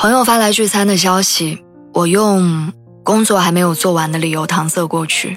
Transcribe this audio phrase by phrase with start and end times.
[0.00, 2.72] 朋友发来聚餐的消息，我用
[3.04, 5.36] 工作还没有做完的理由搪塞过去，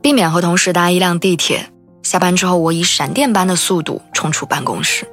[0.00, 1.68] 避免和同事搭一辆地铁。
[2.02, 5.06] 下班之后，我以闪电般的速度冲出办公室。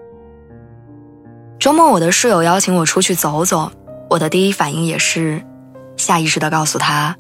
[1.60, 3.70] 周末，我的室友邀请我出去走走，
[4.10, 5.44] 我的第一反应也是
[5.98, 7.18] 下意识的告诉他，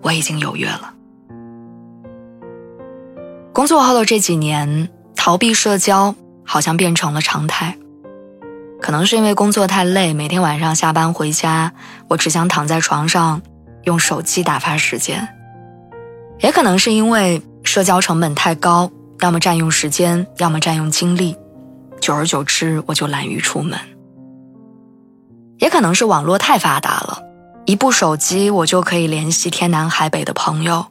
[0.00, 0.94] 我已经有约了。
[3.52, 7.76] 工作后的这几年，逃避社交好像变成了常态。
[8.80, 11.72] 可能是因为工作太累，每天晚上下班回家，
[12.08, 13.40] 我只想躺在床上，
[13.84, 15.28] 用手机打发时间。
[16.40, 21.36] 也可能是因为社交成本太高，要么占用时间，要么占用精力，
[22.00, 23.78] 久而久之，我就懒于出门。
[25.58, 27.22] 也可能是网络太发达了，
[27.66, 30.86] 一部手机我就可以联系天南海北的朋友，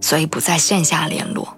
[0.00, 1.56] 所以不在线下联络。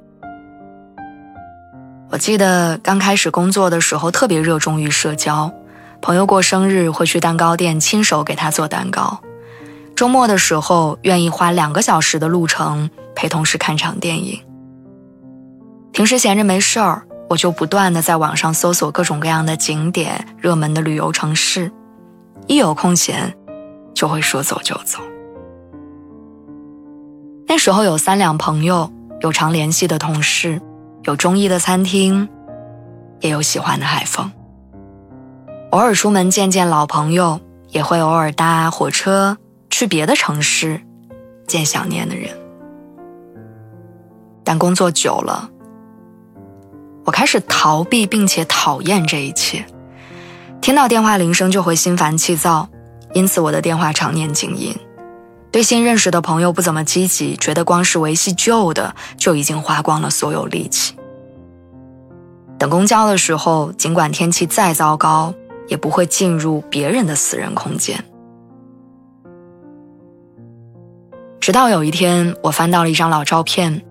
[2.10, 5.52] 我记得刚开始工作的时候，特别热衷于社交。
[6.00, 9.20] 朋友过生日会去蛋糕店亲手给他做蛋糕，
[9.94, 14.40] 周末的时候愿意花两个小时的路程陪同事看场电影。
[15.92, 21.72] 平时闲着没事儿，我就不断的在网上搜索各种各样的景点、热门的旅游城市，
[22.46, 23.34] 一有空闲
[23.94, 25.00] 就会说走就走。
[27.48, 30.60] 那时候有三两朋友，有常联系的同事，
[31.04, 32.28] 有中意的餐厅，
[33.20, 34.30] 也有喜欢的海风。
[35.70, 37.40] 偶尔出门见见老朋友，
[37.70, 39.36] 也会偶尔搭火车
[39.68, 40.80] 去别的城市
[41.46, 42.30] 见想念的人。
[44.44, 45.50] 但工作久了，
[47.04, 49.66] 我开始逃避并且讨厌这一切。
[50.62, 52.68] 听到电话铃声就会心烦气躁，
[53.12, 54.74] 因此我的电话常年静音。
[55.50, 60.94] 对新认识的朋友不怎么积极，觉得光是维系旧的就已经花光了所有力气。
[62.58, 65.34] 等公交的时候，尽管天气再糟糕。
[65.68, 68.04] 也不会进入别人的私人空间。
[71.40, 73.82] 直到有一天，我翻到了一张老照片，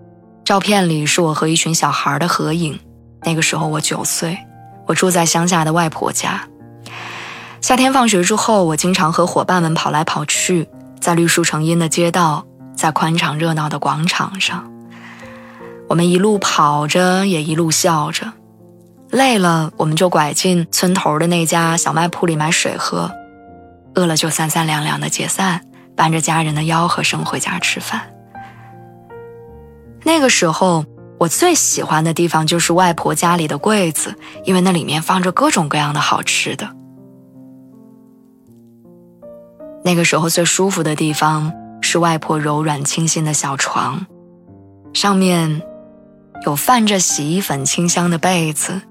[0.44, 2.78] 照片里是我和一群小孩的合影。
[3.22, 4.38] 那个时候我九岁，
[4.86, 6.48] 我住在乡下的外婆家。
[7.62, 10.68] 夏天放学之后，我经常和伙伴们跑来跑去，
[11.00, 14.70] 在绿树成荫的街道，在宽敞热闹的广场上，
[15.88, 18.32] 我们一路跑着，也一路笑着。
[19.16, 23.08] 累了，我们就拐进村头的那家小卖铺里买水喝；
[23.94, 25.62] 饿了就三三两两的解散，
[25.96, 28.12] 伴着家人的吆喝声回家吃饭。
[30.04, 30.84] 那个时候，
[31.18, 36.68] 我最喜欢的地方就是外婆家里的柜子，因为那里面放着各种各样的好吃的。
[39.82, 44.04] 那个时候最舒服的地方是外婆柔软清新的小床，
[44.92, 45.62] 上面
[46.44, 48.82] 有泛着洗衣粉清香的被子。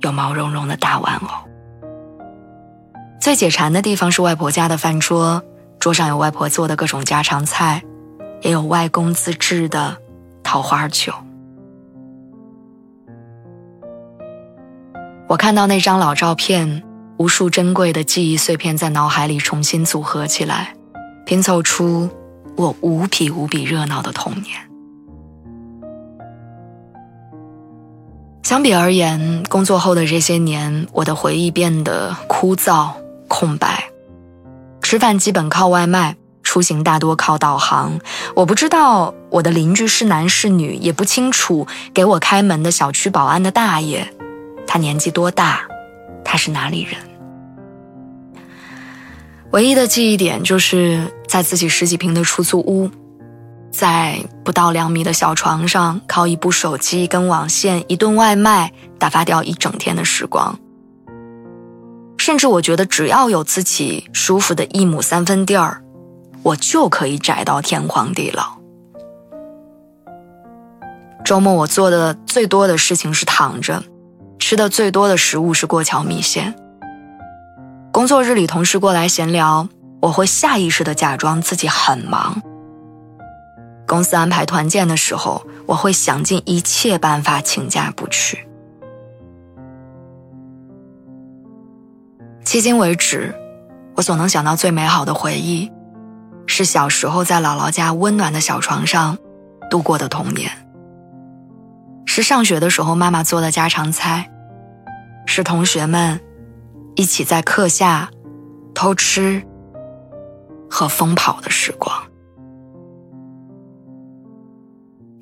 [0.00, 1.28] 有毛茸茸的大玩偶。
[3.20, 5.42] 最解馋的地方是外婆家的饭桌，
[5.80, 7.82] 桌上有外婆做的各种家常菜，
[8.42, 9.96] 也有外公自制的
[10.42, 11.12] 桃花酒。
[15.28, 16.84] 我看到那张老照片，
[17.16, 20.76] 无数珍贵的记忆碎片在脑海里重新组合起来，
[21.24, 22.08] 拼凑出
[22.56, 24.65] 我无比无比热闹的童年。
[28.46, 32.90] 相比而言，工作后的这些年，我的回忆变得枯燥
[33.26, 33.90] 空白。
[34.82, 36.14] 吃饭基本靠外卖，
[36.44, 37.98] 出行大多靠导航。
[38.36, 44.06] 我不知道我的邻居是男是女，也不清楚给我开门的小区保安的大爷，
[44.64, 45.62] 他年纪多大，
[46.24, 46.94] 他是哪里人。
[49.50, 52.88] 唯一的记忆点就是在自己十几平的出租屋。
[53.76, 60.58] 在不到两米的小床上，靠一部手机、跟网线、一顿外卖，打发掉一整天的时光。
[62.16, 65.82] 甚至我觉得，只要有自己舒服的一亩三分地儿，
[66.42, 68.56] 我就可以宅到天荒地老。
[71.22, 73.82] 周末我做的最多的事情是躺着，
[74.38, 76.54] 吃的最多的食物是过桥米线。
[77.92, 79.68] 工作日里，同事过来闲聊，
[80.00, 82.40] 我会下意识的假装自己很忙。
[83.86, 88.46] 公司安排团建的时候，我会想尽一切办法请假不去。
[92.44, 93.34] 迄今为止，
[93.96, 95.70] 我所能想到最美好的回忆，
[96.46, 99.16] 是小时候在姥姥家温暖的小床上
[99.70, 100.50] 度过的童年。
[102.06, 104.30] 是上学的时候妈妈做的家常菜，
[105.26, 106.20] 是同学们
[106.94, 108.08] 一起在课下
[108.74, 109.42] 偷吃
[110.70, 111.94] 和疯跑的时光。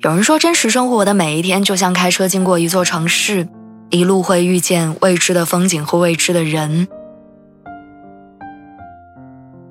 [0.05, 3.47] 有人说，真实生活的每一天就像开车经过一座城市，
[3.89, 6.87] 一路会遇见未知的风景和未知的人。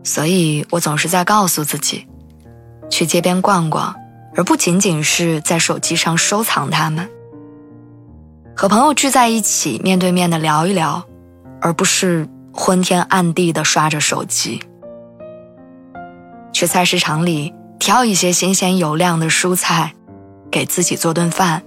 [0.03, 2.09] 所以我总是在告诉自己，
[2.91, 3.95] 去街边逛逛，
[4.35, 7.07] 而不仅仅是在手机上收藏它们；
[8.57, 11.05] 和朋友聚在一起，面对面的聊一聊，
[11.61, 14.59] 而不是昏天暗地的刷着手机；
[16.53, 19.95] 去菜市场里挑一些新鲜油亮的蔬菜，
[20.55, 21.61] 给自己做顿饭，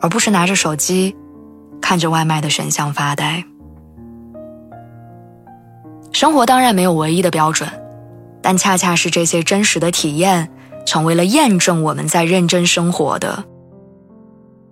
[0.00, 1.16] 而不是拿着手机
[1.82, 3.44] 看着外卖的选项发呆。
[6.12, 7.68] 生活当然没有唯一的标准，
[8.40, 10.48] 但恰恰是这些真实的体验，
[10.86, 13.42] 成为了验证我们在认真生活的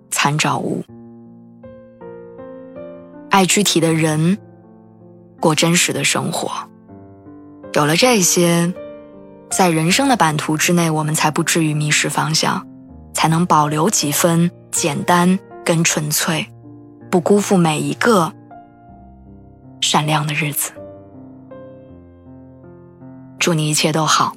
[0.09, 0.81] 参照物。
[3.29, 4.37] 爱具体的人，
[5.41, 6.49] 过真实的生活。
[7.73, 8.73] 有了这些，
[9.51, 12.65] 在人生的版图之内，我们才不至于迷失方向，
[13.15, 16.45] 才能保留几分简单跟纯粹，
[17.09, 18.31] 不辜负每一个
[19.81, 20.71] 闪亮的日子。
[23.39, 24.35] 祝你一切都好。